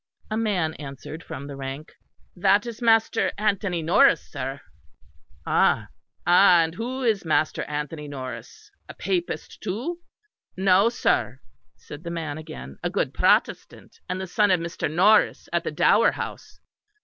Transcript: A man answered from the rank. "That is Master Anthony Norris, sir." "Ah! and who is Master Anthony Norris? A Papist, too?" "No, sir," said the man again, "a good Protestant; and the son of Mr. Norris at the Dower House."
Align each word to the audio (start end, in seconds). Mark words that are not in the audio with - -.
A 0.31 0.35
man 0.35 0.73
answered 0.79 1.23
from 1.23 1.45
the 1.45 1.55
rank. 1.55 1.93
"That 2.35 2.65
is 2.65 2.81
Master 2.81 3.31
Anthony 3.37 3.83
Norris, 3.83 4.27
sir." 4.31 4.59
"Ah! 5.45 5.89
and 6.25 6.73
who 6.73 7.03
is 7.03 7.23
Master 7.23 7.61
Anthony 7.65 8.07
Norris? 8.07 8.71
A 8.89 8.95
Papist, 8.95 9.61
too?" 9.61 9.99
"No, 10.57 10.89
sir," 10.89 11.39
said 11.75 12.03
the 12.03 12.09
man 12.09 12.39
again, 12.39 12.79
"a 12.81 12.89
good 12.89 13.13
Protestant; 13.13 13.99
and 14.09 14.19
the 14.19 14.25
son 14.25 14.49
of 14.49 14.59
Mr. 14.59 14.91
Norris 14.91 15.47
at 15.53 15.63
the 15.63 15.71
Dower 15.71 16.13
House." 16.13 16.59